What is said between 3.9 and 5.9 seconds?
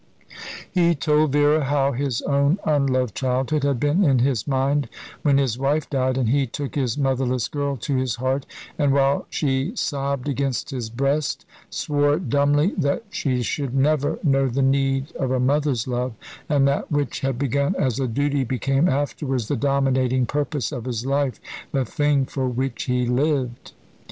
in his mind when his wife